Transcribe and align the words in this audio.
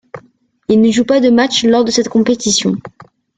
Il 0.67 0.81
ne 0.81 0.89
joue 0.89 1.05
pas 1.05 1.19
de 1.19 1.29
matchs 1.29 1.63
lors 1.63 1.85
de 1.85 1.91
cette 1.91 2.09
compétition. 2.09 2.73